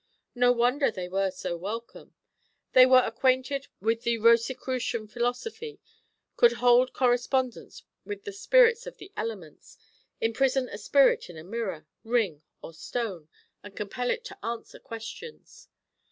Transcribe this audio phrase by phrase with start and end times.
[0.33, 2.15] No wonder they were so welcome!
[2.73, 5.79] They were acquainted with the Rosicrucian philosophy,
[6.35, 9.77] could hold correspondence with the spirits of the elements,
[10.19, 13.29] imprison a spirit in a mirror, ring, or stone,
[13.61, 15.67] and compel it to answer questions.